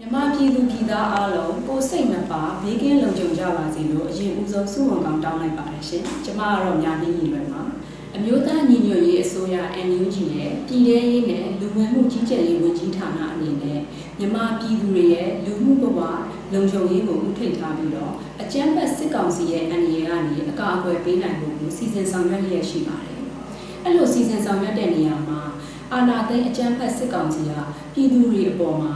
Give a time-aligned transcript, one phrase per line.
[0.00, 7.62] မြန်မာပြည်သူပြည်သားအားလုံးကိုယ်စိတ်နှပါဘေးကင်းလုံခြုံကြပါစေလို့အရင်ဦးဆုံးဆုမွန်ကောင်းတောင်းလိုက်ပါတယ်ရှင်။ကျမကတော့များနေညီလွယ်မှာ
[8.16, 9.56] အမျိုးသားညီညွတ်ရေးအစိုးရ
[9.88, 13.80] NUG ရဲ့ပြည်ထရေးနဲ့လူဝင်မှုကြီးကြပ်ရေးဝန်ကြီးဌာနအနေနဲ့
[14.18, 16.00] မြန်မာပြည်သူတွေရဲ့လူမှုဘဝ
[16.52, 18.12] လုံခြုံရေးကိုဥထိပ်ထားပြီးတော့
[18.42, 23.20] အကြမ်းဖက်စစ်ကောင်စီရဲ့အန္တရာယ်ကနေအကာအကွယ်ပေးနိုင်ဖို့ကိုစီစဉ်ဆောင်ရွက်လျက်ရှိပါတယ်။
[23.84, 25.40] အဲ့လိုစီစဉ်ဆောင်ရွက်တဲ့နေရာမှာ
[25.92, 27.52] အာဏာသိမ်းအကြမ်းဖက်စစ်ကောင်စီက
[27.94, 28.92] ပြည်သူတွေအပေါ်မှာ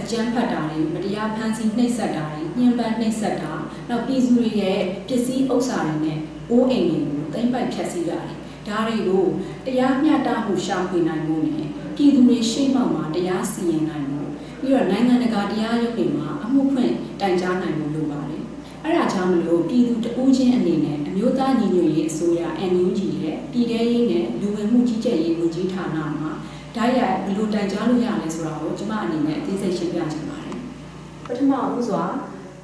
[0.00, 3.52] အကြမ်းဖက်တာတွေမတရားဖမ်းဆီးနှိပ်စက်တာတွေညှဉ်းပန်းနှိပ်စက်တာ
[3.88, 6.18] နောက်ပြည်သူတွေရဲ့ပစ္စည်းဥစ္စာတွေနဲ့
[6.50, 8.36] အိုးအိမ်တွေကိုသိမ်းပိုက်ဖျက်ဆီးရတယ်။
[8.68, 9.24] ဒါတွေကို
[9.66, 14.20] တရားမျှတမှုရှာဖွေနိုင်မှုနဲ့ပြည်သူတွေရှေ့မှောက်မှာတရားစီရင်နိုင်မှု
[14.60, 18.42] ပြီးတော့နိုင်ငံတကာတရားရုံးတွေမှာအမှုဖွင့်တိုင်ကြားနိုင်မှုလိုပါတယ်။
[18.84, 22.42] အဲဒါကြောင့်မလို့ပြည်သူတဦးချင်းအနေနဲ့အမျိုးသားညီညွတ်ရေးအစိုးရ
[22.72, 26.30] NUG ရဲ့ပြည်ထရေးနဲ့လူဝင်မှုကြီးကြပ်ရေးဝန်ကြီးဌာနမှာ
[26.76, 30.58] ဓာတ်ရိုက်ဘယ်လိုတိုင်ကြားလို့ရလဲဆိုတာကိုကျွန်မအနေနဲ့အသေးစိတ်ရှင်းပြချင်ပါတယ်။
[31.26, 32.04] ပထမဦးစွာ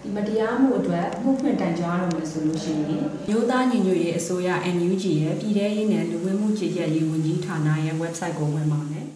[0.02, 9.06] ဒီမတရားမှုအတွက်မှုဖွင့်တိုင်ကြားရမယ်ဆိုလို့ရှိရင်မျိုးသားညီညွတ်ရေးအစိုးရ NUG ရဲ့ပြည်ထရေးနဲ့လူဝင်မှုကြီးကြပ်ရေးဝန်ကြီးဌာနရဲ့ website ကိုဝင်ပါမယ်။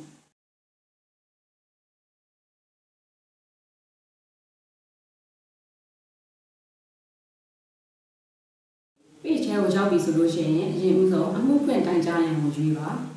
[9.23, 12.91] ဒီချဲကိုရောက်ပြီဆိုလို့ရှိရင်အရင်ဦးဆုံးအမှုဖွင့်တိုင်ကြားရန်ကိုရွေးပါ။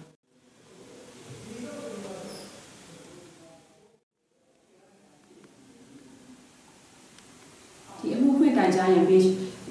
[8.02, 9.28] ဒီအမှုဖွင့်တိုင်ကြား ရင် page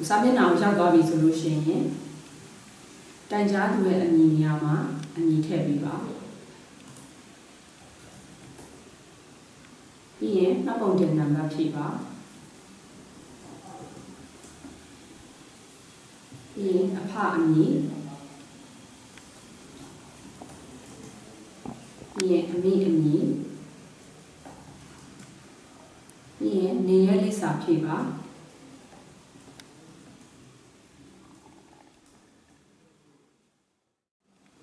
[0.09, 1.85] စာမျက်နှာကိုရောက်သွားပြီဆိုလို့ရှိရင်
[3.31, 4.75] တိုင်ကြားသူရဲ့အမည်နေရာမှာ
[5.17, 5.95] အမည်ထည့်ပေးပါ
[10.19, 11.87] ပြီးရင်မှတ်ပုံတင်နံပါတ်ဖြည့်ပါ
[16.53, 17.75] ပြီးရင်အဖအမည်
[22.15, 23.27] ပြီးရင်အမိအမည်
[26.39, 27.97] ပြီးရင်နေရလိပ်စာဖြည့်ပါ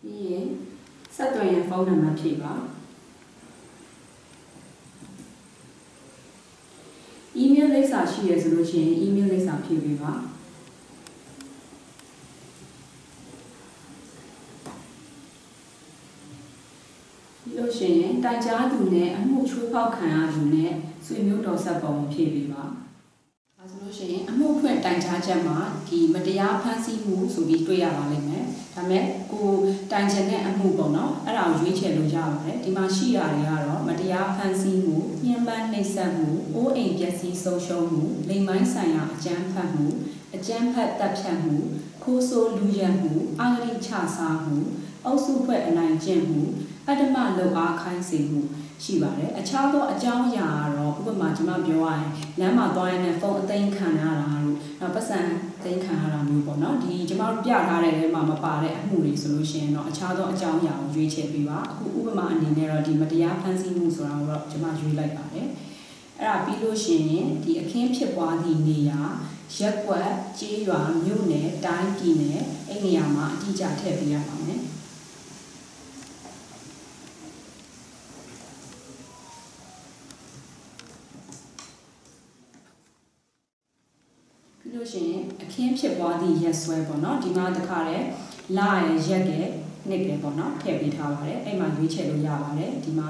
[0.02, 0.48] ပြီးရင်
[1.26, 2.54] ဆက်သွယ်ရန်ဖုန်းနံပါတ်ဖြည့်ပါ
[7.42, 10.14] email လိပ်စာရှိရဆိုလို့ရှိရင် email လိပ်စာဖြည့်ပေးပါ
[17.42, 20.72] ပြီးလို့ရှိရင်တိုင်ကြားသူနဲ့အမှုချိုးဖောက်ခံရသူနဲ့
[21.06, 22.85] ဆွေမျိုးတော်ဆက်ပုံကိုဖြည့်ပေးပါ။ဒါဆိုလို့
[24.16, 28.46] ရှိရင်အမှုဖွင့်တိုင်ကြားချက်မှာဒီမတရားဖမ်းဆီးမှုဆိုပြီးတွေ့ရပါလိမ့်မယ်။
[28.76, 29.50] ဒါပေမဲ့ကို
[29.92, 39.88] တိုင်ချင်တဲ့အမှုပေါ့နော်။အဲ့ဒါကိုရွေးချယ်လို့ရပါတယ်။ဒီမှာရှိတာတွေကတော့မတရားဖမ်းဆီးမှု၊ညှဉ်းပန်းနှိပ်စက်မှု၊အိုးအိမ်ပျက်စီးဆုံးရှုံးမှု၊လိမ်မိုင်းဆိုင်ရာအကြမ်းဖက်မှု
[40.36, 41.58] အကြမ်းဖက်တပ်ဖြတ်မှု
[42.04, 44.58] ခိုးဆိုးလူရက်မှုအာဂရိချစားမှု
[45.06, 46.42] အုပ်စုဖွဲ့အနိုင်ကျင့်မှု
[46.88, 48.42] အတ္တမလုံအားခိုင်းစေမှု
[48.84, 52.10] ရှိပါတယ်အခြားသောအကြောင်းအရာကတော့ဥပမာကျွန်မပြောရရင်
[52.40, 55.20] လမ်းမှာသွားရင်လည်းဖုန်းအသိမ်းခံရတာတို့နောက်ပတ်စံ
[55.64, 65.48] သိမ်းခံရတာမျိုးပေါ့နော်ဒီကျွန်မတို့ပြထားတဲ့ထဲမှာမပါတဲ့အမှုတွေဆိုလို့ရှိရင်တော့အခြားသောအကြောင်းအရာကိုရွေးချယ်ပေးပါအခုဥပမာအနေနဲ့တော့ဒီမတရားဖန်ဆီးမှုဆိုတာကိုတော့ကျွန်မရွေးလိုက်ပါတယ်
[66.20, 69.02] အဲ့ဒါပြီးလို့ရှိရင်ဒီအခင်းဖြစ်ပွားသည့်နေရာ
[69.58, 70.10] ရက်ကွက်
[70.40, 74.62] ကြေးရွာမြို့နယ်တိုင်းပြည်နယ်အဲ့နေရာမှာအတိအကျထည့်ပေးရပါမယ်
[84.76, 88.06] လို့ရှိရင်အခင်းဖြစ်ပွားသည့်ရက်စွဲပေါ့နော်ဒီမှာတခါတည်း
[88.58, 89.40] လာရရက်ကဲ
[89.90, 93.08] နှစ်ကဲပေါ့နော်ထည့်ပေးထားပါတယ်အဲ့မှာရွေးချယ်လို့ရပါတယ်ဒီမှာ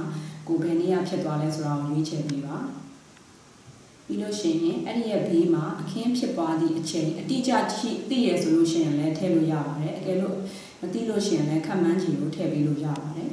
[0.47, 2.57] ကိုဘယ်နေရာဖြစ်သွားလဲဆိုတာကိုရွေးချယ်ပေးပါ
[4.05, 10.35] ပြီးလို့ရှိရင်အဲ့ဒီရဲ့ဘေးမှာအခင်းဖြစ်ပွားသည့်အချိန်အတိအကျရှိသိရဆိုလို့ရှိရင်လည်းထည့်လို့ရပါတယ်အကယ်လို့
[10.81, 13.31] မသိလို့ရှိရင်လည်းခက်မှန်းချီကိုထည့်ပေးလို့ရပါတယ်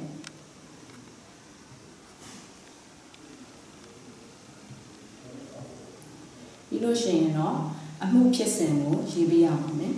[6.68, 7.56] ပြီးလို့ရှိရင်တော့
[8.04, 9.94] အမှုဖြစ်စဉ်ကိုရေးပေးရပါမယ်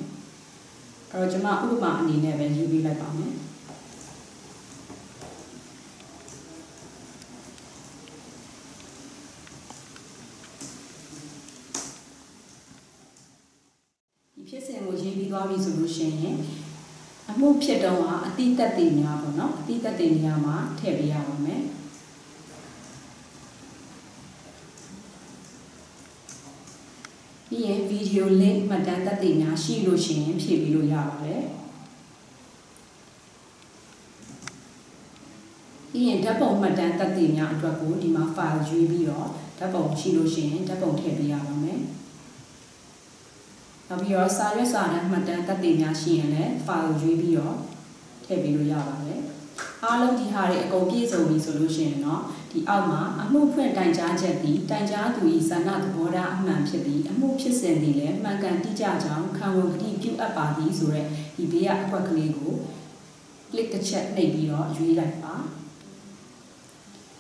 [1.11, 3.33] အဲ့တော့ကျွန်မဥပမာအနေနဲ့ပဲရေးပေးလိုက်ပါမယ်
[14.35, 16.37] ဒီဖြစ်စဉ်ကိုရေးပြီးသွားပြီဆိုလို့ရှိရင်
[17.31, 21.61] အမှုဖြစ်တော့ကအတိတက်တည်များပေါ့နော်အတိတက်တည်များမှာထည့်ပေးရပါမယ်
[27.55, 31.43] ပြီးရင်ဗီဒီယို link မှတ်တမ်းသက်သေများရှိလို့ရှိရင်ဖြည့်ပြီးလို့ရပါတယ်
[35.91, 39.29] ပြီးရင်ဓာတ်ပုံမှတ်တမ်းသက်သေများအတွက်ကိုဒီမှာ file ရွေးပြီးတော့
[39.59, 41.81] ဓာတ်ပုံရှိလို့ရှိရင်ဓာတ်ပုံထည့်ပေးရပါမယ်
[43.89, 47.57] နောက်ပြီးတော့စာရွက်စာတမ်းမှတ်တမ်းသက်သေများရှိရင်လည်း file ရွေးပြီးတော့
[48.25, 49.24] ထည့်ပေးလို့ရပါတယ်
[49.85, 52.21] အားလုံးဒီဟာတွေအကုန်ပြည့်စုံပြီဆိုလို့ရှိရင်တော့
[52.51, 62.53] ဒီအောက်မှာအမှုဖွင့်တိုင်ကြားချက်သည်တိုင်ကြားသူ၏ဆန္ဒသဘောထားအမှန်ဖြစ်သည်အမှုဖြစ်စဉ်သည်လည်းမှန်ကန်တိကျကြောင်းခံဝန်ကတိပြုအပ်ပါသည်ဆိုတော့ဒီဘေးကအခွက်ကလေးကို
[63.51, 65.35] click တစ်ချက်နှိပ်ပြီးတော့ရွေးလိုက်ပါ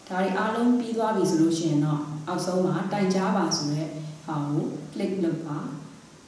[0.09, 3.89] ဒါတွေအားလုံးပြီးသွားပြီဆိုလို့ရှိရင်တော့အောက်ဆုံးမှာတိုင်ကြားပါဆိုတဲ့
[4.27, 4.63] ဟာကို
[4.93, 5.59] click လုပ်ပါ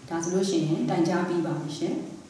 [0.08, 1.96] ဒါဆိုလို့ရှိရင်တိုင်ကြားပြီးပါပြီရှင်။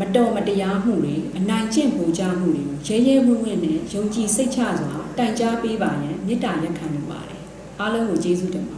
[0.00, 7.40] မတော်မတရားမှုတွေအနိုင်ကျင့်မှုကြမှုတွေကိုရဲရဲဝံ့ဝံ့နဲ့ယုံကြည်စိတ်ချစွာတိုင်ကြားပေးပါရန်မေတ္တာရက်ခံလိုပါတယ်။
[7.80, 8.74] အားလုံးကိုကျေးဇူးတင်ပါတ